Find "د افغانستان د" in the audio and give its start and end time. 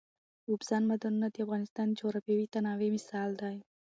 1.29-1.93